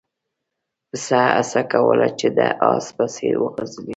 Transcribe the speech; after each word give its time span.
پسه 0.89 1.17
هڅه 1.35 1.61
کوله 1.71 2.07
چې 2.19 2.27
د 2.37 2.39
اس 2.69 2.85
په 2.95 3.05
څېر 3.13 3.35
وځغلي. 3.41 3.89